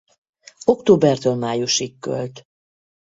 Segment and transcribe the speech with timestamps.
[0.65, 2.47] Októbertől májusig költ.